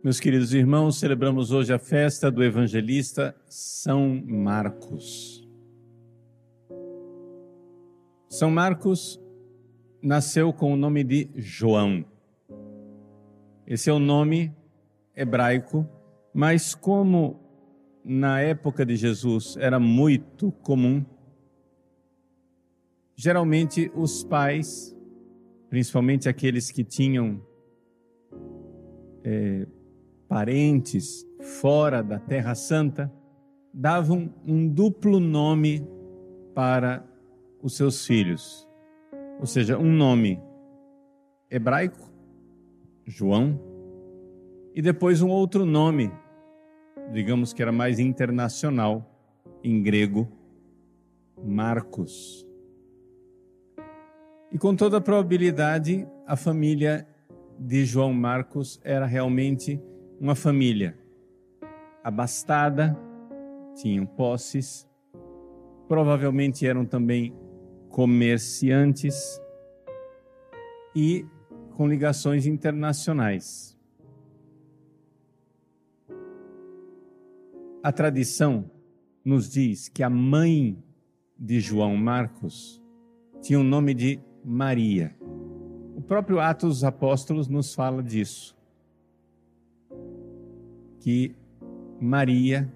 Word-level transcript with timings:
Meus 0.00 0.20
queridos 0.20 0.54
irmãos, 0.54 1.00
celebramos 1.00 1.50
hoje 1.50 1.72
a 1.72 1.78
festa 1.78 2.30
do 2.30 2.44
evangelista 2.44 3.34
São 3.48 4.22
Marcos. 4.24 5.44
São 8.28 8.48
Marcos 8.48 9.20
nasceu 10.00 10.52
com 10.52 10.72
o 10.72 10.76
nome 10.76 11.02
de 11.02 11.28
João. 11.34 12.04
Esse 13.66 13.90
é 13.90 13.92
o 13.92 13.98
nome 13.98 14.54
hebraico, 15.16 15.84
mas 16.32 16.76
como 16.76 17.40
na 18.04 18.40
época 18.40 18.86
de 18.86 18.94
Jesus 18.94 19.56
era 19.56 19.80
muito 19.80 20.52
comum, 20.52 21.04
geralmente 23.16 23.90
os 23.96 24.22
pais, 24.22 24.96
principalmente 25.68 26.28
aqueles 26.28 26.70
que 26.70 26.84
tinham 26.84 27.44
é, 29.24 29.66
parentes 30.28 31.26
fora 31.60 32.02
da 32.02 32.18
Terra 32.18 32.54
Santa, 32.54 33.12
davam 33.72 34.32
um 34.46 34.68
duplo 34.68 35.18
nome 35.18 35.86
para 36.54 37.04
os 37.62 37.76
seus 37.76 38.06
filhos. 38.06 38.68
Ou 39.40 39.46
seja, 39.46 39.78
um 39.78 39.92
nome 39.92 40.40
hebraico, 41.50 42.10
João, 43.06 43.58
e 44.74 44.82
depois 44.82 45.22
um 45.22 45.28
outro 45.28 45.64
nome, 45.64 46.12
digamos 47.12 47.52
que 47.52 47.62
era 47.62 47.72
mais 47.72 47.98
internacional, 47.98 49.08
em 49.62 49.82
grego, 49.82 50.28
Marcos. 51.42 52.46
E 54.50 54.58
com 54.58 54.74
toda 54.74 55.00
probabilidade, 55.00 56.06
a 56.26 56.36
família 56.36 57.06
de 57.58 57.84
João 57.84 58.12
Marcos 58.12 58.80
era 58.84 59.04
realmente 59.04 59.80
uma 60.20 60.34
família 60.34 60.98
abastada, 62.02 62.96
tinham 63.74 64.04
posses, 64.04 64.88
provavelmente 65.86 66.66
eram 66.66 66.84
também 66.84 67.34
comerciantes 67.88 69.40
e 70.94 71.24
com 71.76 71.86
ligações 71.86 72.46
internacionais. 72.46 73.78
A 77.82 77.92
tradição 77.92 78.68
nos 79.24 79.48
diz 79.48 79.88
que 79.88 80.02
a 80.02 80.10
mãe 80.10 80.76
de 81.38 81.60
João 81.60 81.96
Marcos 81.96 82.82
tinha 83.40 83.60
o 83.60 83.64
nome 83.64 83.94
de 83.94 84.20
Maria. 84.44 85.16
O 85.94 86.02
próprio 86.02 86.40
Atos 86.40 86.68
dos 86.68 86.84
Apóstolos 86.84 87.46
nos 87.46 87.72
fala 87.74 88.02
disso 88.02 88.57
que 91.00 91.34
Maria 92.00 92.72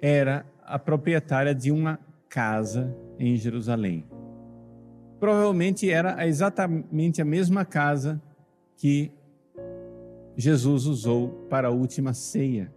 era 0.00 0.44
a 0.64 0.78
proprietária 0.78 1.54
de 1.54 1.70
uma 1.70 1.98
casa 2.28 2.96
em 3.18 3.36
Jerusalém. 3.36 4.04
Provavelmente 5.20 5.88
era 5.90 6.26
exatamente 6.26 7.22
a 7.22 7.24
mesma 7.24 7.64
casa 7.64 8.20
que 8.76 9.12
Jesus 10.36 10.86
usou 10.86 11.28
para 11.48 11.68
a 11.68 11.70
última 11.70 12.14
ceia. 12.14 12.72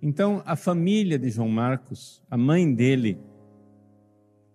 Então, 0.00 0.42
a 0.46 0.56
família 0.56 1.18
de 1.18 1.28
João 1.30 1.48
Marcos, 1.48 2.22
a 2.30 2.36
mãe 2.36 2.72
dele, 2.72 3.20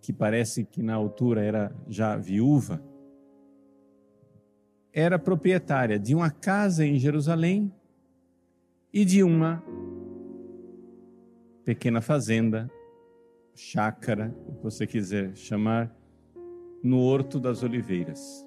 que 0.02 0.12
parece 0.12 0.66
que 0.66 0.82
na 0.82 0.96
altura 0.96 1.44
era 1.44 1.76
já 1.88 2.18
viúva, 2.18 2.82
era 4.94 5.18
proprietária 5.18 5.98
de 5.98 6.14
uma 6.14 6.30
casa 6.30 6.86
em 6.86 7.00
Jerusalém 7.00 7.74
e 8.94 9.04
de 9.04 9.24
uma 9.24 9.64
pequena 11.66 12.00
fazenda, 12.00 12.70
chácara, 13.56 14.36
o 14.48 14.54
que 14.54 14.64
você 14.64 14.86
quiser 14.86 15.36
chamar, 15.36 15.92
no 16.84 17.00
Horto 17.00 17.40
das 17.40 17.64
Oliveiras. 17.64 18.46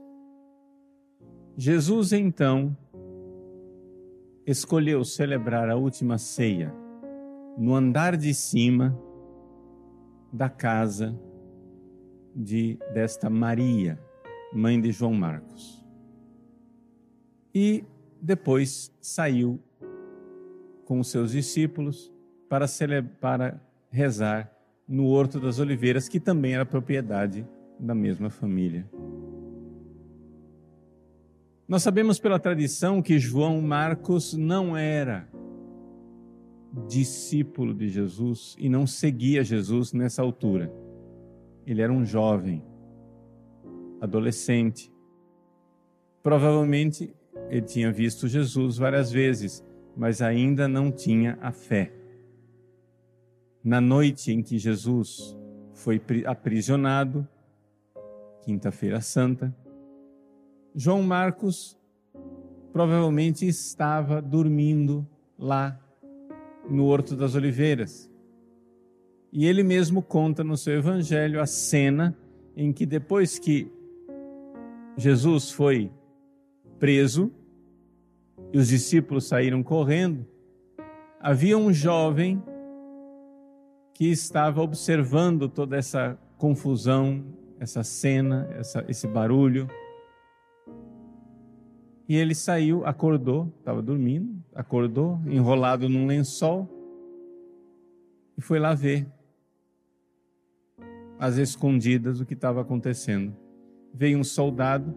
Jesus 1.57 2.13
então 2.13 2.77
escolheu 4.47 5.05
celebrar 5.05 5.69
a 5.69 5.75
última 5.75 6.19
ceia 6.19 6.73
no 7.59 7.75
andar 7.75 8.17
de 8.17 8.33
cima 8.35 8.97
da 10.33 10.49
casa 10.49 11.19
de 12.35 12.79
desta 12.93 13.31
Maria, 13.31 13.99
mãe 14.53 14.79
de 14.79 14.93
João 14.93 15.15
Marcos 15.15 15.86
e 17.59 17.83
depois 18.21 18.93
saiu 19.01 19.59
com 20.85 21.01
os 21.01 21.09
seus 21.09 21.33
discípulos 21.33 22.13
para, 22.51 22.67
para 23.19 23.59
rezar 23.91 24.53
no 24.87 25.07
Horto 25.07 25.41
das 25.41 25.59
Oliveiras, 25.59 26.07
que 26.07 26.21
também 26.21 26.53
era 26.53 26.67
propriedade 26.67 27.49
da 27.81 27.95
mesma 27.95 28.29
família. 28.29 28.87
Nós 31.67 31.83
sabemos 31.83 32.19
pela 32.19 32.39
tradição 32.39 33.01
que 33.01 33.19
João 33.19 33.63
Marcos 33.63 34.35
não 34.35 34.77
era 34.77 35.27
discípulo 36.87 37.73
de 37.73 37.89
Jesus 37.89 38.55
e 38.59 38.69
não 38.69 38.87
seguia 38.87 39.43
Jesus 39.43 39.95
nessa 39.95 40.21
altura. 40.21 40.71
Ele 41.67 41.81
era 41.81 41.91
um 41.91 42.05
jovem, 42.05 42.63
adolescente. 43.99 44.93
Provavelmente 46.23 47.16
ele 47.49 47.63
tinha 47.63 47.93
visto 47.93 48.29
Jesus 48.29 48.77
várias 48.77 49.11
vezes, 49.11 49.65
mas 49.97 50.21
ainda 50.21 50.67
não 50.67 50.91
tinha 50.91 51.39
a 51.41 51.53
fé. 51.53 51.93
Na 53.63 53.81
noite 53.81 54.33
em 54.33 54.43
que 54.43 54.59
Jesus 54.59 55.37
foi 55.75 56.01
aprisionado, 56.25 57.27
Quinta-feira 58.43 59.01
Santa, 59.01 59.53
João 60.75 61.03
Marcos 61.03 61.77
provavelmente 62.73 63.47
estava 63.47 64.23
dormindo 64.23 65.05
lá 65.39 65.81
no 66.69 66.85
Horto 66.85 67.17
das 67.17 67.35
Oliveiras. 67.35 68.11
E 69.33 69.47
ele 69.47 69.63
mesmo 69.63 70.01
conta 70.01 70.45
no 70.45 70.57
seu 70.57 70.75
evangelho 70.75 71.41
a 71.41 71.47
cena 71.47 72.17
em 72.57 72.73
que 72.73 72.87
depois 72.87 73.39
que 73.39 73.71
Jesus 74.97 75.51
foi 75.51 75.91
preso 76.79 77.33
e 78.53 78.59
os 78.59 78.69
discípulos 78.69 79.27
saíram 79.27 79.63
correndo, 79.63 80.27
havia 81.21 81.57
um 81.57 81.73
jovem 81.73 82.43
que 83.95 84.11
estava 84.11 84.61
observando 84.61 85.49
toda 85.49 85.77
essa 85.77 86.19
confusão, 86.37 87.25
essa 87.59 87.83
cena, 87.83 88.49
essa, 88.53 88.85
esse 88.89 89.07
barulho. 89.07 89.69
E 92.09 92.15
ele 92.15 92.35
saiu, 92.35 92.85
acordou, 92.85 93.53
estava 93.59 93.83
dormindo, 93.83 94.43
acordou, 94.55 95.19
enrolado 95.27 95.89
num 95.89 96.07
lençol, 96.07 96.69
e 98.37 98.41
foi 98.43 98.59
lá 98.59 98.75
ver, 98.75 99.07
às 101.19 101.39
escondidas, 101.39 102.21
o 102.21 102.27
que 102.27 102.35
estava 102.35 102.61
acontecendo. 102.61 103.35
Veio 103.95 104.19
um 104.19 104.25
soldado, 104.25 104.95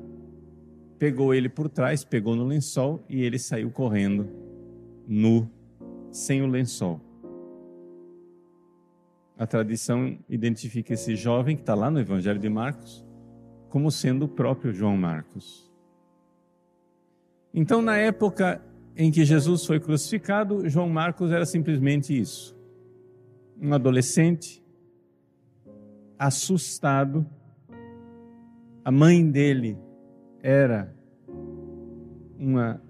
pegou 1.00 1.34
ele 1.34 1.48
por 1.48 1.70
trás, 1.70 2.04
pegou 2.04 2.36
no 2.36 2.44
lençol 2.44 3.04
e 3.08 3.24
ele 3.24 3.40
saiu 3.40 3.72
correndo, 3.72 4.30
nu, 5.08 5.50
sem 6.12 6.42
o 6.42 6.48
lençol. 6.48 7.00
A 9.38 9.48
tradição 9.48 10.20
identifica 10.28 10.94
esse 10.94 11.16
jovem 11.16 11.56
que 11.56 11.62
está 11.62 11.74
lá 11.74 11.90
no 11.90 12.00
Evangelho 12.00 12.38
de 12.38 12.50
Marcos 12.50 13.08
como 13.70 13.90
sendo 13.90 14.26
o 14.26 14.28
próprio 14.28 14.74
João 14.74 14.98
Marcos. 14.98 15.72
Então, 17.54 17.82
na 17.82 17.98
época 17.98 18.62
em 18.96 19.12
que 19.12 19.24
Jesus 19.24 19.66
foi 19.66 19.80
crucificado, 19.80 20.68
João 20.68 20.90
Marcos 20.90 21.32
era 21.32 21.46
simplesmente 21.46 22.20
isso: 22.20 22.58
um 23.62 23.74
adolescente 23.74 24.62
assustado. 26.18 27.26
A 28.84 28.92
mãe 28.92 29.30
dele 29.30 29.78
era 30.42 30.94
uma 32.38 32.82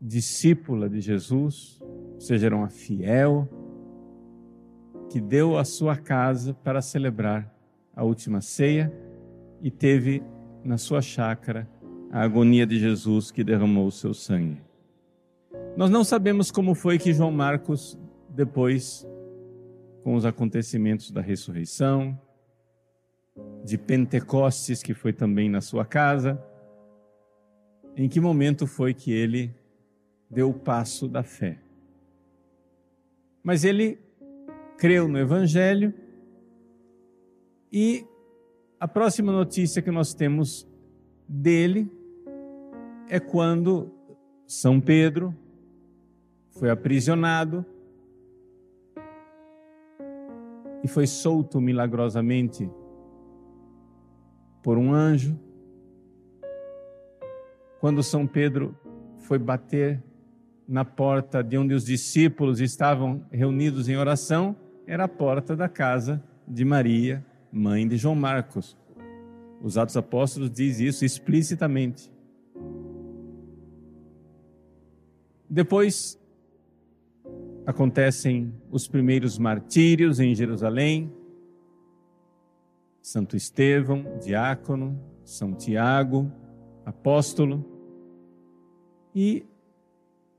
discípula 0.00 0.88
de 0.88 1.00
Jesus, 1.00 1.78
ou 2.14 2.20
seja, 2.20 2.46
era 2.46 2.56
uma 2.56 2.68
fiel, 2.68 3.48
que 5.10 5.20
deu 5.20 5.58
a 5.58 5.64
sua 5.64 5.96
casa 5.96 6.54
para 6.54 6.80
celebrar 6.80 7.52
a 7.94 8.02
última 8.02 8.40
ceia 8.40 8.92
e 9.60 9.70
teve 9.70 10.22
na 10.64 10.78
sua 10.78 11.02
chácara 11.02 11.68
a 12.10 12.22
agonia 12.22 12.66
de 12.66 12.78
Jesus 12.78 13.30
que 13.30 13.44
derramou 13.44 13.86
o 13.86 13.92
seu 13.92 14.14
sangue. 14.14 14.60
Nós 15.76 15.90
não 15.90 16.04
sabemos 16.04 16.50
como 16.50 16.74
foi 16.74 16.98
que 16.98 17.12
João 17.12 17.30
Marcos, 17.30 17.98
depois, 18.28 19.06
com 20.02 20.14
os 20.14 20.24
acontecimentos 20.24 21.10
da 21.10 21.20
ressurreição, 21.20 22.18
de 23.64 23.78
Pentecostes, 23.78 24.82
que 24.82 24.94
foi 24.94 25.12
também 25.12 25.48
na 25.48 25.60
sua 25.60 25.84
casa, 25.84 26.42
em 27.96 28.08
que 28.08 28.20
momento 28.20 28.66
foi 28.66 28.92
que 28.92 29.12
ele 29.12 29.54
deu 30.28 30.50
o 30.50 30.54
passo 30.54 31.06
da 31.06 31.22
fé. 31.22 31.58
Mas 33.42 33.64
ele 33.64 33.98
creu 34.78 35.06
no 35.06 35.18
Evangelho 35.18 35.92
e 37.70 38.04
a 38.80 38.88
próxima 38.88 39.30
notícia 39.30 39.82
que 39.82 39.90
nós 39.90 40.14
temos 40.14 40.66
dele 41.28 41.90
é 43.08 43.20
quando 43.20 43.92
São 44.46 44.80
Pedro 44.80 45.36
foi 46.50 46.70
aprisionado 46.70 47.64
e 50.82 50.88
foi 50.88 51.06
solto 51.06 51.60
milagrosamente 51.60 52.68
por 54.62 54.78
um 54.78 54.92
anjo. 54.92 55.38
Quando 57.80 58.02
São 58.02 58.26
Pedro 58.26 58.76
foi 59.18 59.38
bater 59.38 60.02
na 60.68 60.84
porta 60.84 61.42
de 61.42 61.58
onde 61.58 61.74
os 61.74 61.84
discípulos 61.84 62.60
estavam 62.60 63.24
reunidos 63.30 63.88
em 63.88 63.96
oração, 63.96 64.56
era 64.86 65.04
a 65.04 65.08
porta 65.08 65.56
da 65.56 65.68
casa 65.68 66.22
de 66.46 66.64
Maria, 66.64 67.24
mãe 67.50 67.86
de 67.86 67.96
João 67.96 68.14
Marcos. 68.14 68.76
Os 69.62 69.76
Atos 69.76 69.96
Apóstolos 69.96 70.50
diz 70.50 70.80
isso 70.80 71.04
explicitamente. 71.04 72.10
Depois 75.48 76.18
acontecem 77.66 78.52
os 78.70 78.88
primeiros 78.88 79.38
martírios 79.38 80.18
em 80.18 80.34
Jerusalém. 80.34 81.12
Santo 83.02 83.36
Estevão, 83.36 84.16
diácono, 84.22 84.96
São 85.24 85.52
Tiago, 85.52 86.30
apóstolo, 86.86 87.68
e 89.12 89.44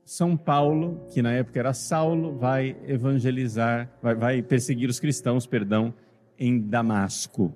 São 0.02 0.34
Paulo, 0.34 1.06
que 1.10 1.20
na 1.20 1.32
época 1.32 1.60
era 1.60 1.74
Saulo, 1.74 2.38
vai 2.38 2.74
evangelizar, 2.86 3.92
vai, 4.02 4.14
vai 4.14 4.42
perseguir 4.42 4.88
os 4.88 4.98
cristãos, 4.98 5.46
perdão, 5.46 5.92
em 6.38 6.58
Damasco. 6.58 7.52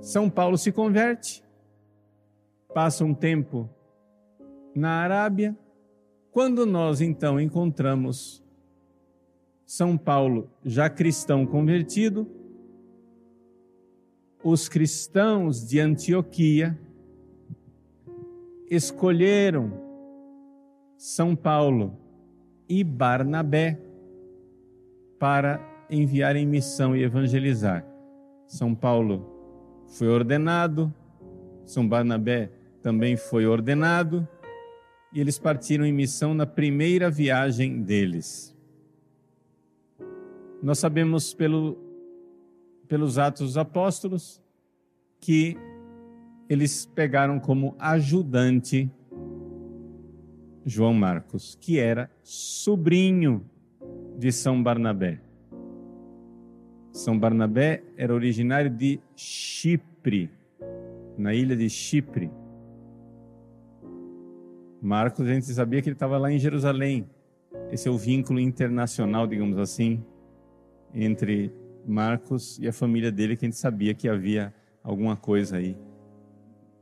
São 0.00 0.30
Paulo 0.30 0.56
se 0.56 0.70
converte, 0.70 1.42
passa 2.72 3.04
um 3.04 3.14
tempo 3.14 3.68
na 4.76 4.90
Arábia, 5.02 5.56
quando 6.30 6.64
nós 6.64 7.00
então 7.00 7.40
encontramos 7.40 8.42
São 9.66 9.98
Paulo 9.98 10.48
já 10.64 10.88
cristão 10.88 11.44
convertido, 11.44 12.43
os 14.44 14.68
cristãos 14.68 15.66
de 15.66 15.80
Antioquia 15.80 16.78
escolheram 18.70 19.72
São 20.98 21.34
Paulo 21.34 21.98
e 22.68 22.84
Barnabé 22.84 23.80
para 25.18 25.58
enviar 25.88 26.36
em 26.36 26.46
missão 26.46 26.94
e 26.94 27.02
evangelizar. 27.02 27.86
São 28.46 28.74
Paulo 28.74 29.26
foi 29.86 30.08
ordenado, 30.08 30.92
São 31.64 31.88
Barnabé 31.88 32.50
também 32.82 33.16
foi 33.16 33.46
ordenado, 33.46 34.28
e 35.10 35.20
eles 35.20 35.38
partiram 35.38 35.86
em 35.86 35.92
missão 35.92 36.34
na 36.34 36.44
primeira 36.44 37.10
viagem 37.10 37.80
deles. 37.82 38.54
Nós 40.62 40.78
sabemos 40.78 41.32
pelo, 41.32 41.78
pelos 42.88 43.18
Atos 43.18 43.46
dos 43.48 43.58
Apóstolos 43.58 44.42
que 45.20 45.56
eles 46.48 46.86
pegaram 46.86 47.40
como 47.40 47.74
ajudante 47.78 48.90
João 50.64 50.94
Marcos, 50.94 51.56
que 51.60 51.78
era 51.78 52.10
sobrinho 52.22 53.44
de 54.18 54.30
São 54.32 54.62
Barnabé. 54.62 55.20
São 56.92 57.18
Barnabé 57.18 57.82
era 57.96 58.14
originário 58.14 58.70
de 58.70 59.00
Chipre, 59.16 60.30
na 61.18 61.34
ilha 61.34 61.56
de 61.56 61.68
Chipre. 61.68 62.30
Marcos, 64.80 65.26
a 65.26 65.32
gente 65.34 65.46
sabia 65.46 65.82
que 65.82 65.88
ele 65.88 65.96
estava 65.96 66.18
lá 66.18 66.30
em 66.30 66.38
Jerusalém. 66.38 67.08
Esse 67.72 67.88
é 67.88 67.90
o 67.90 67.98
vínculo 67.98 68.38
internacional, 68.38 69.26
digamos 69.26 69.58
assim, 69.58 70.04
entre 70.92 71.50
Marcos 71.86 72.58
e 72.58 72.68
a 72.68 72.72
família 72.72 73.10
dele, 73.10 73.36
que 73.36 73.44
a 73.44 73.48
gente 73.48 73.58
sabia 73.58 73.94
que 73.94 74.08
havia 74.08 74.54
alguma 74.82 75.16
coisa 75.16 75.56
aí. 75.56 75.76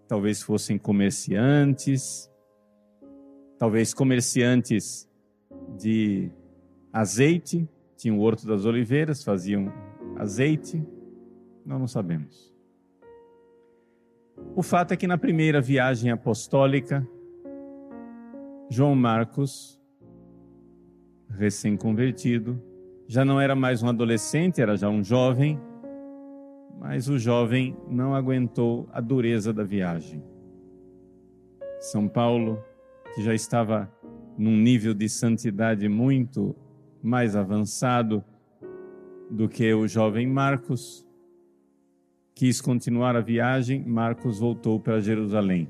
Talvez 0.09 0.43
fossem 0.43 0.79
comerciantes, 0.79 2.31
talvez 3.59 3.95
comerciantes 3.95 5.09
de 5.79 6.31
azeite, 6.93 7.69
tinham 7.97 8.19
o 8.19 8.23
Horto 8.23 8.47
das 8.47 8.65
Oliveiras, 8.65 9.23
faziam 9.23 9.73
azeite, 10.17 10.85
nós 11.65 11.79
não 11.79 11.87
sabemos. 11.87 12.53
O 14.55 14.63
fato 14.63 14.93
é 14.93 14.97
que 14.97 15.07
na 15.07 15.17
primeira 15.17 15.61
viagem 15.61 16.11
apostólica, 16.11 17.07
João 18.69 18.95
Marcos, 18.95 19.81
recém-convertido, 21.31 22.61
já 23.13 23.27
não 23.27 23.39
era 23.39 23.55
mais 23.55 23.83
um 23.83 23.91
adolescente, 23.91 24.63
era 24.63 24.75
já 24.75 24.89
um 24.89 25.05
jovem, 25.05 25.61
mas 26.81 27.11
o 27.11 27.19
jovem 27.19 27.77
não 27.87 28.15
aguentou 28.15 28.89
a 28.91 29.03
dureza 29.03 29.53
da 29.53 29.63
viagem. 29.63 30.25
São 31.79 32.09
Paulo, 32.09 32.65
que 33.15 33.23
já 33.23 33.35
estava 33.35 33.93
num 34.39 34.57
nível 34.57 34.95
de 34.95 35.11
santidade 35.11 35.87
muito 35.91 36.57
mais 37.03 37.37
avançado, 37.37 38.25
do 39.31 39.47
que 39.47 39.75
o 39.75 39.87
jovem 39.87 40.27
Marcos. 40.27 41.07
Quis 42.35 42.63
continuar 42.63 43.15
a 43.15 43.21
viagem, 43.21 43.85
Marcos 43.85 44.39
voltou 44.39 44.81
para 44.81 45.01
Jerusalém. 45.01 45.69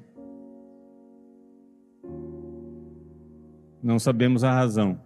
Não 3.83 3.99
sabemos 3.99 4.45
a 4.45 4.55
razão. 4.55 5.01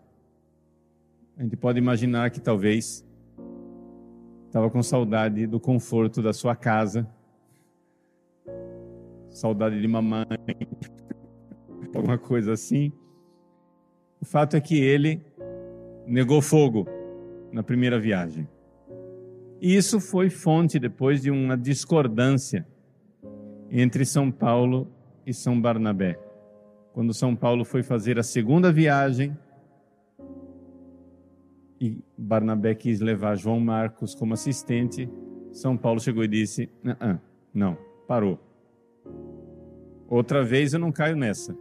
A 1.38 1.42
gente 1.42 1.54
pode 1.54 1.78
imaginar 1.78 2.30
que 2.30 2.40
talvez 2.40 3.06
estava 4.46 4.70
com 4.70 4.82
saudade 4.82 5.46
do 5.46 5.60
conforto 5.60 6.22
da 6.22 6.32
sua 6.32 6.56
casa, 6.56 7.06
saudade 9.28 9.78
de 9.78 9.86
mamãe, 9.86 10.24
alguma 11.94 12.16
coisa 12.16 12.52
assim. 12.52 12.90
O 14.18 14.24
fato 14.24 14.56
é 14.56 14.60
que 14.62 14.80
ele 14.80 15.20
negou 16.06 16.40
fogo 16.40 16.88
na 17.52 17.62
primeira 17.62 18.00
viagem. 18.00 18.48
E 19.60 19.76
isso 19.76 20.00
foi 20.00 20.30
fonte 20.30 20.78
depois 20.78 21.20
de 21.20 21.30
uma 21.30 21.54
discordância 21.54 22.66
entre 23.70 24.06
São 24.06 24.30
Paulo 24.30 24.90
e 25.26 25.34
São 25.34 25.60
Barnabé. 25.60 26.18
Quando 26.94 27.12
São 27.12 27.36
Paulo 27.36 27.62
foi 27.62 27.82
fazer 27.82 28.18
a 28.18 28.22
segunda 28.22 28.72
viagem 28.72 29.36
e 31.80 32.02
Barnabé 32.16 32.74
quis 32.74 33.00
levar 33.00 33.36
João 33.36 33.60
Marcos 33.60 34.14
como 34.14 34.34
assistente, 34.34 35.08
São 35.52 35.76
Paulo 35.76 36.00
chegou 36.00 36.24
e 36.24 36.28
disse: 36.28 36.70
não, 37.52 37.76
parou. 38.06 38.38
Outra 40.08 40.44
vez 40.44 40.72
eu 40.72 40.78
não 40.78 40.92
caio 40.92 41.16
nessa. 41.16 41.56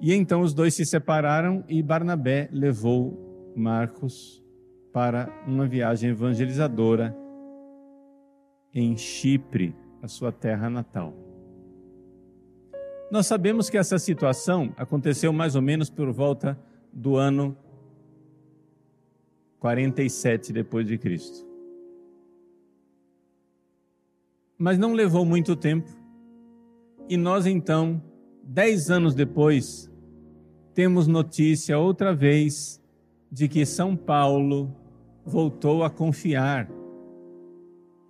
E 0.00 0.14
então 0.14 0.40
os 0.40 0.54
dois 0.54 0.74
se 0.74 0.84
separaram 0.84 1.62
e 1.68 1.82
Barnabé 1.82 2.48
levou 2.52 3.52
Marcos 3.54 4.42
para 4.92 5.28
uma 5.46 5.66
viagem 5.66 6.10
evangelizadora 6.10 7.16
em 8.74 8.96
Chipre, 8.96 9.74
a 10.02 10.08
sua 10.08 10.32
terra 10.32 10.70
natal. 10.70 11.14
Nós 13.10 13.26
sabemos 13.26 13.68
que 13.68 13.76
essa 13.76 13.98
situação 13.98 14.72
aconteceu 14.76 15.32
mais 15.32 15.54
ou 15.54 15.62
menos 15.62 15.90
por 15.90 16.10
volta 16.12 16.58
do 16.92 17.16
ano 17.16 17.56
47 19.60 20.52
depois 20.52 20.86
de 20.86 20.98
Cristo. 20.98 21.46
Mas 24.58 24.78
não 24.78 24.94
levou 24.94 25.24
muito 25.24 25.54
tempo. 25.54 25.88
E 27.08 27.16
nós 27.16 27.46
então, 27.46 28.02
dez 28.42 28.90
anos 28.90 29.14
depois, 29.14 29.90
temos 30.74 31.06
notícia 31.06 31.78
outra 31.78 32.14
vez 32.14 32.82
de 33.30 33.48
que 33.48 33.64
São 33.66 33.94
Paulo 33.94 34.74
voltou 35.24 35.84
a 35.84 35.90
confiar 35.90 36.68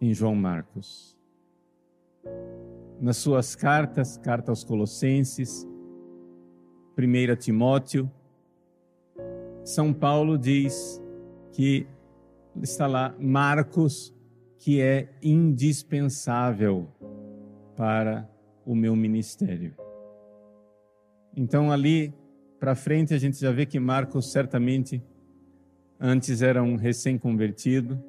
em 0.00 0.14
João 0.14 0.35
Marcos. 0.35 1.19
Nas 3.00 3.16
suas 3.16 3.57
cartas, 3.57 4.16
carta 4.16 4.52
aos 4.52 4.62
Colossenses, 4.62 5.66
1 6.97 7.37
Timóteo, 7.37 8.11
São 9.64 9.92
Paulo 9.92 10.38
diz 10.38 11.00
que 11.61 11.87
está 12.62 12.87
lá 12.87 13.14
Marcos, 13.21 14.14
que 14.57 14.81
é 14.81 15.11
indispensável 15.23 16.88
para 17.76 18.26
o 18.64 18.75
meu 18.75 18.97
ministério. 18.97 19.75
Então, 21.37 21.71
ali 21.71 22.14
para 22.59 22.75
frente, 22.75 23.12
a 23.12 23.19
gente 23.19 23.38
já 23.38 23.52
vê 23.52 23.67
que 23.67 23.79
Marcos 23.79 24.33
certamente 24.33 25.02
antes 26.00 26.40
era 26.40 26.62
um 26.62 26.76
recém-convertido, 26.76 28.02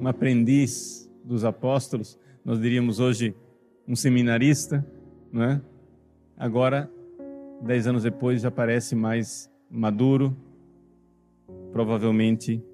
um 0.00 0.08
aprendiz 0.08 1.12
dos 1.22 1.44
apóstolos, 1.44 2.18
nós 2.42 2.58
diríamos 2.58 3.00
hoje 3.00 3.36
um 3.86 3.94
seminarista, 3.94 4.82
não 5.30 5.42
é? 5.42 5.60
Agora, 6.38 6.90
dez 7.60 7.86
anos 7.86 8.04
depois, 8.04 8.40
já 8.40 8.50
parece 8.50 8.96
mais 8.96 9.52
maduro, 9.70 10.34
provavelmente 11.70 12.64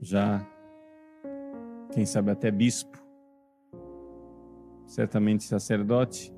já, 0.00 0.46
quem 1.92 2.06
sabe 2.06 2.30
até 2.30 2.50
bispo, 2.50 2.98
certamente 4.86 5.44
sacerdote, 5.44 6.32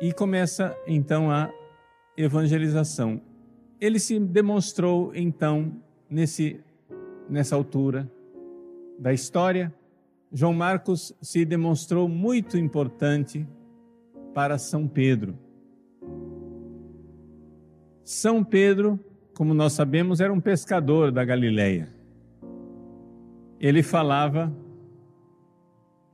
e 0.00 0.12
começa 0.12 0.76
então 0.86 1.30
a 1.30 1.50
evangelização. 2.16 3.20
Ele 3.80 3.98
se 3.98 4.18
demonstrou 4.18 5.12
então 5.14 5.72
nesse 6.08 6.60
nessa 7.28 7.56
altura 7.56 8.10
da 8.98 9.12
história, 9.12 9.74
João 10.30 10.52
Marcos 10.52 11.14
se 11.20 11.44
demonstrou 11.44 12.08
muito 12.08 12.58
importante 12.58 13.46
para 14.34 14.58
São 14.58 14.86
Pedro. 14.86 15.38
São 18.04 18.42
Pedro, 18.44 18.98
como 19.34 19.54
nós 19.54 19.72
sabemos, 19.72 20.20
era 20.20 20.32
um 20.32 20.40
pescador 20.40 21.10
da 21.10 21.24
Galileia. 21.24 21.88
Ele 23.62 23.80
falava 23.80 24.52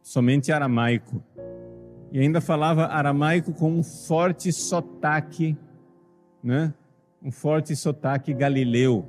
somente 0.02 0.52
aramaico. 0.52 1.24
E 2.12 2.20
ainda 2.20 2.42
falava 2.42 2.88
aramaico 2.88 3.54
com 3.54 3.72
um 3.72 3.82
forte 3.82 4.52
sotaque, 4.52 5.56
né? 6.42 6.74
Um 7.22 7.30
forte 7.30 7.74
sotaque 7.74 8.34
galileu. 8.34 9.08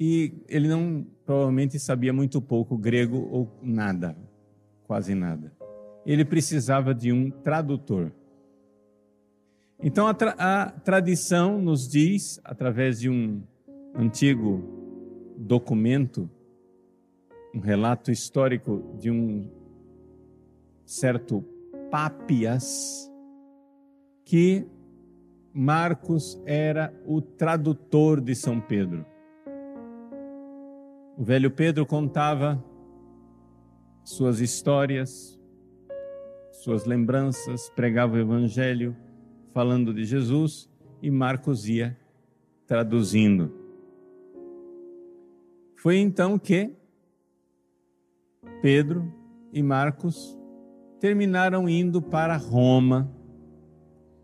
E 0.00 0.34
ele 0.48 0.66
não 0.66 1.06
provavelmente 1.24 1.78
sabia 1.78 2.12
muito 2.12 2.42
pouco 2.42 2.76
grego 2.76 3.28
ou 3.30 3.48
nada, 3.62 4.16
quase 4.82 5.14
nada. 5.14 5.52
Ele 6.04 6.24
precisava 6.24 6.92
de 6.92 7.12
um 7.12 7.30
tradutor. 7.30 8.10
Então 9.80 10.08
a, 10.08 10.14
tra 10.14 10.34
a 10.38 10.70
tradição 10.70 11.60
nos 11.60 11.88
diz, 11.88 12.40
através 12.42 12.98
de 12.98 13.08
um 13.08 13.42
antigo 13.98 14.62
documento, 15.36 16.30
um 17.52 17.58
relato 17.58 18.12
histórico 18.12 18.94
de 18.96 19.10
um 19.10 19.50
certo 20.86 21.44
Pápias, 21.90 23.10
que 24.24 24.64
Marcos 25.52 26.40
era 26.46 26.94
o 27.04 27.20
tradutor 27.20 28.20
de 28.20 28.36
São 28.36 28.60
Pedro. 28.60 29.04
O 31.16 31.24
velho 31.24 31.50
Pedro 31.50 31.84
contava 31.84 32.62
suas 34.04 34.38
histórias, 34.38 35.40
suas 36.52 36.84
lembranças, 36.84 37.68
pregava 37.70 38.14
o 38.14 38.18
evangelho 38.18 38.94
falando 39.52 39.92
de 39.92 40.04
Jesus 40.04 40.70
e 41.02 41.10
Marcos 41.10 41.68
ia 41.68 41.98
traduzindo. 42.64 43.67
Foi 45.78 45.96
então 45.96 46.38
que 46.38 46.72
Pedro 48.60 49.12
e 49.52 49.62
Marcos 49.62 50.36
terminaram 50.98 51.68
indo 51.68 52.02
para 52.02 52.36
Roma, 52.36 53.08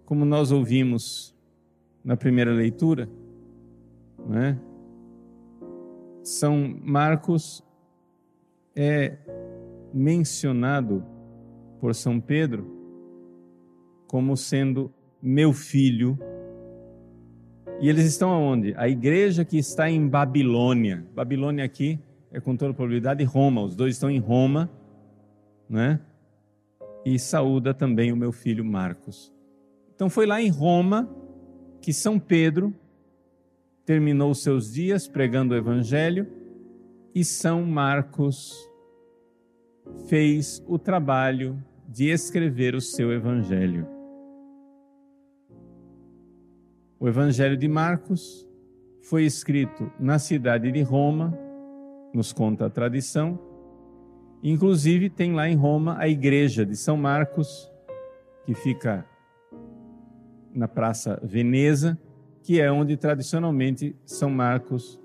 como 0.04 0.25
nós 0.25 0.50
ouvimos 0.50 1.32
na 2.04 2.16
primeira 2.16 2.52
leitura, 2.52 3.08
não 4.18 4.37
é? 4.37 4.61
São 6.25 6.76
Marcos 6.82 7.62
é 8.75 9.16
mencionado 9.92 11.04
por 11.78 11.94
São 11.94 12.20
Pedro 12.20 12.66
como 14.08 14.37
sendo 14.37 14.92
meu 15.23 15.52
filho. 15.52 16.18
E 17.81 17.88
eles 17.88 18.07
estão 18.07 18.31
aonde? 18.31 18.75
A 18.76 18.88
igreja 18.88 19.45
que 19.45 19.59
está 19.59 19.90
em 19.90 20.09
Babilônia. 20.09 21.04
Babilônia 21.14 21.64
aqui 21.64 21.99
é 22.33 22.40
com 22.40 22.57
toda 22.57 22.73
probabilidade 22.73 23.23
Roma. 23.25 23.62
Os 23.62 23.75
dois 23.75 23.95
estão 23.95 24.11
em 24.11 24.19
Roma, 24.19 24.71
né? 25.69 26.00
E 27.04 27.19
saúda 27.19 27.75
também 27.75 28.12
o 28.12 28.16
meu 28.16 28.33
filho 28.33 28.64
Marcos. 28.64 29.33
Então 29.95 30.09
foi 30.09 30.26
lá 30.26 30.40
em 30.40 30.49
Roma 30.49 31.09
que 31.81 31.93
São 31.93 32.19
Pedro 32.19 32.75
terminou 33.85 34.35
seus 34.35 34.73
dias 34.73 35.07
pregando 35.07 35.54
o 35.54 35.57
Evangelho 35.57 36.26
e 37.14 37.25
São 37.25 37.62
Marcos 37.64 38.69
fez 40.09 40.64
o 40.66 40.78
trabalho 40.78 41.62
de 41.87 42.09
escrever 42.09 42.75
o 42.75 42.81
seu 42.81 43.12
Evangelho. 43.12 43.93
O 47.04 47.06
Evangelho 47.06 47.54
de 47.54 47.68
Marcos 47.68 48.49
foi 49.02 49.26
escrito 49.26 49.92
na 50.00 50.18
cidade 50.18 50.73
de 50.73 50.80
Roma, 50.80 51.38
nos 52.14 52.32
conta 52.32 52.64
a 52.64 52.70
tradição. 52.70 53.38
Inclusive, 54.42 55.11
tem 55.11 55.34
lá 55.34 55.46
em 55.46 55.54
Roma 55.54 55.99
a 55.99 56.08
igreja 56.08 56.64
de 56.64 56.75
São 56.75 56.96
Marcos, 56.96 57.70
que 58.46 58.54
fica 58.54 59.04
na 60.54 60.66
Praça 60.66 61.20
Veneza, 61.23 61.99
que 62.42 62.58
é 62.58 62.73
onde 62.73 62.96
tradicionalmente 62.96 63.94
São 64.06 64.30
Marcos 64.30 64.99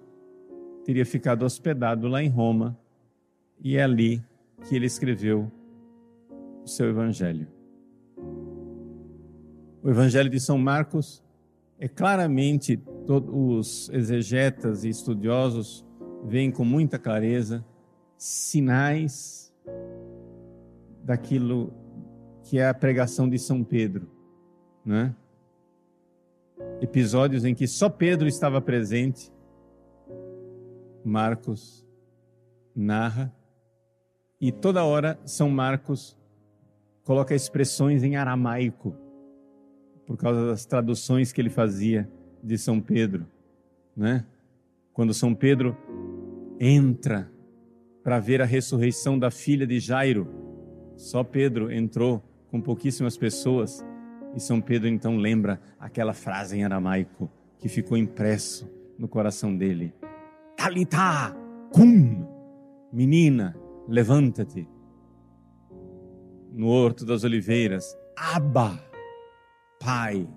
teria 0.85 1.05
ficado 1.05 1.43
hospedado 1.43 2.07
lá 2.07 2.23
em 2.23 2.29
Roma, 2.29 2.79
e 3.61 3.75
é 3.75 3.83
ali 3.83 4.23
que 4.63 4.73
ele 4.73 4.85
escreveu 4.85 5.51
o 6.63 6.65
seu 6.65 6.87
evangelho. 6.87 7.45
O 9.83 9.89
evangelho 9.89 10.29
de 10.29 10.39
São 10.39 10.57
Marcos 10.57 11.21
é 11.79 11.87
claramente 11.87 12.77
todos 13.07 13.29
os 13.33 13.89
exegetas 13.93 14.83
e 14.83 14.89
estudiosos 14.89 15.85
veem 16.25 16.51
com 16.51 16.65
muita 16.65 16.99
clareza 16.99 17.65
sinais 18.17 19.53
daquilo 21.03 21.73
que 22.43 22.59
é 22.59 22.67
a 22.67 22.73
pregação 22.73 23.29
de 23.29 23.39
São 23.39 23.63
Pedro, 23.63 24.11
né? 24.83 25.15
episódios 26.81 27.45
em 27.45 27.55
que 27.55 27.67
só 27.67 27.89
Pedro 27.89 28.27
estava 28.27 28.61
presente, 28.61 29.31
Marcos 31.03 31.87
narra, 32.75 33.33
e 34.41 34.51
toda 34.51 34.83
hora 34.83 35.19
São 35.25 35.49
Marcos 35.49 36.17
coloca 37.03 37.33
expressões 37.33 38.03
em 38.03 38.15
aramaico, 38.15 38.95
por 40.09 40.17
causa 40.17 40.47
das 40.47 40.65
traduções 40.65 41.31
que 41.31 41.39
ele 41.39 41.51
fazia 41.51 42.09
de 42.41 42.57
São 42.57 42.81
Pedro, 42.81 43.27
né? 43.95 44.25
Quando 44.91 45.13
São 45.13 45.35
Pedro 45.35 45.77
entra 46.59 47.31
para 48.03 48.19
ver 48.19 48.41
a 48.41 48.45
ressurreição 48.45 49.19
da 49.19 49.29
filha 49.29 49.67
de 49.67 49.79
Jairo, 49.79 50.27
só 50.97 51.23
Pedro 51.23 51.71
entrou 51.71 52.23
com 52.49 52.59
pouquíssimas 52.59 53.15
pessoas 53.17 53.85
e 54.35 54.39
São 54.39 54.59
Pedro 54.59 54.89
então 54.89 55.15
lembra 55.15 55.61
aquela 55.79 56.15
frase 56.15 56.57
em 56.57 56.63
aramaico 56.63 57.29
que 57.59 57.69
ficou 57.69 57.95
impresso 57.95 58.67
no 58.97 59.07
coração 59.07 59.55
dele. 59.55 59.93
Talita 60.57 61.37
cum, 61.71 62.25
menina, 62.91 63.55
levanta-te. 63.87 64.67
No 66.51 66.65
horto 66.65 67.05
das 67.05 67.23
oliveiras, 67.23 67.95
Abba, 68.17 68.88
Pai. 69.79 70.27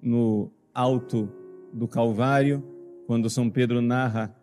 No 0.00 0.52
alto 0.72 1.28
do 1.72 1.88
Calvário, 1.88 2.62
quando 3.06 3.28
São 3.28 3.50
Pedro 3.50 3.82
narra 3.82 4.34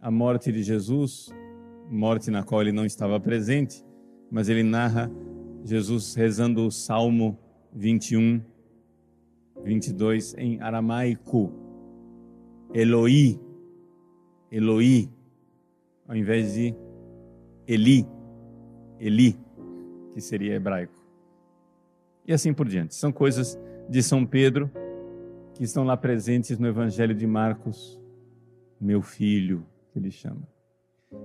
a 0.00 0.10
morte 0.10 0.50
de 0.50 0.62
Jesus, 0.62 1.30
morte 1.90 2.30
na 2.30 2.42
qual 2.42 2.62
ele 2.62 2.72
não 2.72 2.86
estava 2.86 3.20
presente, 3.20 3.84
mas 4.30 4.48
ele 4.48 4.62
narra 4.62 5.10
Jesus 5.62 6.14
rezando 6.14 6.66
o 6.66 6.70
Salmo 6.70 7.38
21, 7.72 8.42
22 9.62 10.34
em 10.38 10.60
aramaico. 10.60 11.52
Eloi, 12.72 13.38
Eloi, 14.50 15.10
ao 16.08 16.16
invés 16.16 16.54
de 16.54 16.74
Eli, 17.66 18.06
Eli, 18.98 19.43
que 20.14 20.20
seria 20.20 20.54
hebraico. 20.54 20.94
E 22.26 22.32
assim 22.32 22.54
por 22.54 22.66
diante. 22.66 22.94
São 22.94 23.12
coisas 23.12 23.58
de 23.88 24.02
São 24.02 24.24
Pedro 24.24 24.70
que 25.54 25.64
estão 25.64 25.84
lá 25.84 25.96
presentes 25.96 26.58
no 26.58 26.66
Evangelho 26.66 27.14
de 27.14 27.26
Marcos, 27.26 28.00
meu 28.80 29.02
filho, 29.02 29.66
que 29.92 29.98
ele 29.98 30.10
chama. 30.10 30.48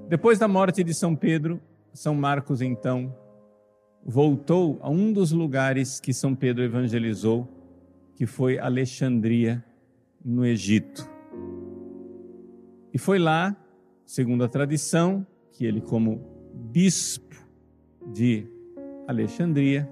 Depois 0.07 0.37
da 0.37 0.47
morte 0.47 0.83
de 0.83 0.93
São 0.93 1.15
Pedro, 1.15 1.61
São 1.93 2.13
Marcos 2.13 2.61
então 2.61 3.15
voltou 4.03 4.79
a 4.81 4.89
um 4.89 5.13
dos 5.13 5.31
lugares 5.31 5.99
que 5.99 6.13
São 6.13 6.35
Pedro 6.35 6.63
evangelizou, 6.63 7.47
que 8.15 8.25
foi 8.25 8.59
Alexandria, 8.59 9.63
no 10.23 10.45
Egito. 10.45 11.09
E 12.93 12.97
foi 12.97 13.19
lá, 13.19 13.55
segundo 14.05 14.43
a 14.43 14.49
tradição, 14.49 15.25
que 15.51 15.65
ele, 15.65 15.79
como 15.79 16.21
bispo 16.53 17.35
de 18.11 18.47
Alexandria, 19.09 19.89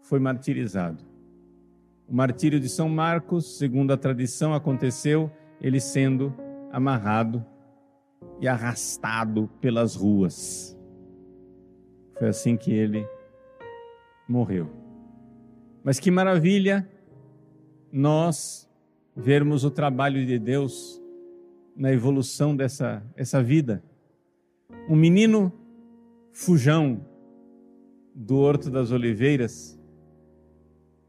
foi 0.00 0.18
martirizado. 0.18 1.04
O 2.08 2.14
martírio 2.14 2.58
de 2.58 2.66
São 2.66 2.88
Marcos, 2.88 3.58
segundo 3.58 3.92
a 3.92 3.96
tradição, 3.98 4.54
aconteceu 4.54 5.30
ele 5.60 5.78
sendo 5.78 6.34
amarrado 6.72 7.44
e 8.40 8.48
arrastado 8.48 9.50
pelas 9.60 9.94
ruas. 9.94 10.74
Foi 12.18 12.28
assim 12.28 12.56
que 12.56 12.72
ele 12.72 13.06
morreu. 14.26 14.70
Mas 15.84 16.00
que 16.00 16.10
maravilha 16.10 16.88
nós 17.92 18.66
vermos 19.14 19.62
o 19.62 19.70
trabalho 19.70 20.24
de 20.24 20.38
Deus 20.38 20.98
na 21.76 21.92
evolução 21.92 22.56
dessa 22.56 23.04
essa 23.14 23.42
vida. 23.42 23.84
Um 24.88 24.96
menino 24.96 25.52
fujão 26.32 27.11
do 28.14 28.38
Horto 28.38 28.70
das 28.70 28.90
Oliveiras 28.90 29.78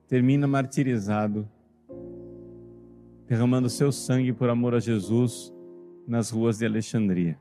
termina 0.08 0.48
martirizado, 0.48 1.50
derramando 3.28 3.70
seu 3.70 3.92
sangue 3.92 4.32
por 4.32 4.50
amor 4.50 4.76
a 4.76 4.80
Jesus 4.80 5.54
nas 6.08 6.30
ruas 6.30 6.58
de 6.58 6.66
Alexandria. 6.66 7.38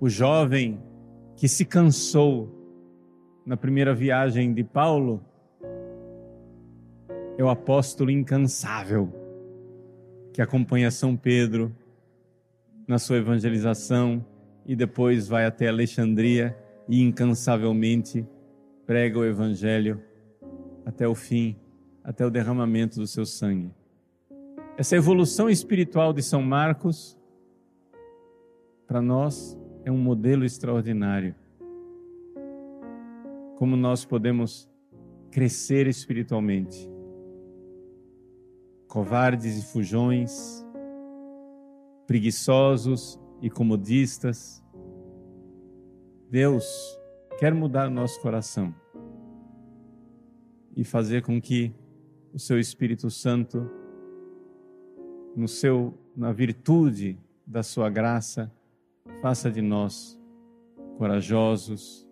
O 0.00 0.08
jovem 0.08 0.80
que 1.36 1.48
se 1.48 1.64
cansou 1.64 2.48
na 3.44 3.56
primeira 3.56 3.94
viagem 3.94 4.54
de 4.54 4.62
Paulo 4.62 5.20
é 7.36 7.42
o 7.42 7.48
apóstolo 7.48 8.10
incansável 8.10 9.12
que 10.32 10.40
acompanha 10.40 10.90
São 10.90 11.16
Pedro 11.16 11.74
na 12.86 12.98
sua 12.98 13.16
evangelização 13.16 14.24
e 14.66 14.76
depois 14.76 15.26
vai 15.26 15.44
até 15.46 15.68
Alexandria 15.68 16.56
e 16.88 17.02
incansavelmente 17.02 18.26
prega 18.86 19.18
o 19.18 19.24
evangelho 19.24 20.02
até 20.84 21.06
o 21.08 21.14
fim, 21.14 21.56
até 22.02 22.24
o 22.26 22.30
derramamento 22.30 23.00
do 23.00 23.06
seu 23.06 23.24
sangue. 23.24 23.72
Essa 24.76 24.96
evolução 24.96 25.48
espiritual 25.48 26.12
de 26.12 26.22
São 26.22 26.42
Marcos 26.42 27.16
para 28.86 29.00
nós 29.00 29.58
é 29.84 29.90
um 29.90 29.98
modelo 29.98 30.44
extraordinário. 30.44 31.34
Como 33.56 33.76
nós 33.76 34.04
podemos 34.04 34.68
crescer 35.30 35.86
espiritualmente 35.86 36.94
covardes 38.94 39.58
e 39.58 39.72
fujões, 39.72 40.64
preguiçosos 42.06 43.20
e 43.42 43.50
comodistas. 43.50 44.63
Deus 46.30 46.98
quer 47.38 47.54
mudar 47.54 47.88
o 47.88 47.90
nosso 47.90 48.20
coração 48.20 48.74
e 50.76 50.84
fazer 50.84 51.22
com 51.22 51.40
que 51.40 51.72
o 52.32 52.38
seu 52.38 52.58
Espírito 52.58 53.10
Santo, 53.10 53.70
no 55.36 55.46
seu, 55.46 55.96
na 56.16 56.32
virtude 56.32 57.18
da 57.46 57.62
sua 57.62 57.88
graça, 57.88 58.50
faça 59.20 59.50
de 59.50 59.62
nós 59.62 60.18
corajosos, 60.98 62.06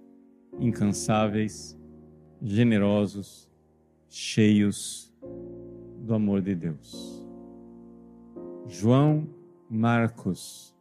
incansáveis, 0.59 1.79
generosos, 2.41 3.51
cheios 4.09 5.13
do 5.99 6.15
amor 6.15 6.41
de 6.41 6.55
Deus. 6.55 7.27
João 8.67 9.29
Marcos, 9.69 10.75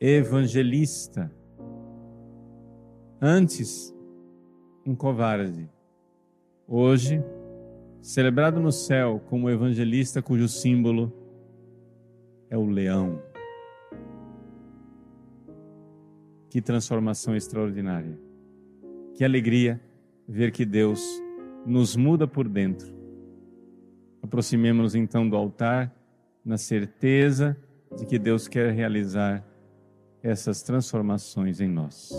evangelista, 0.00 1.32
antes 3.22 3.94
um 4.84 4.94
covarde, 4.94 5.70
hoje 6.66 7.22
celebrado 8.00 8.60
no 8.60 8.72
céu 8.72 9.22
como 9.28 9.48
evangelista 9.48 10.20
cujo 10.20 10.48
símbolo 10.48 11.12
é 12.50 12.58
o 12.58 12.66
leão. 12.66 13.22
Que 16.50 16.60
transformação 16.60 17.34
extraordinária. 17.34 18.18
Que 19.14 19.24
alegria 19.24 19.80
ver 20.28 20.50
que 20.50 20.66
Deus 20.66 21.00
nos 21.64 21.96
muda 21.96 22.26
por 22.26 22.48
dentro 22.48 23.02
Aproximemos-nos 24.22 24.94
então 24.94 25.28
do 25.28 25.36
altar, 25.36 25.92
na 26.44 26.56
certeza 26.56 27.56
de 27.98 28.06
que 28.06 28.18
Deus 28.18 28.46
quer 28.46 28.72
realizar 28.72 29.44
essas 30.22 30.62
transformações 30.62 31.60
em 31.60 31.68
nós. 31.68 32.12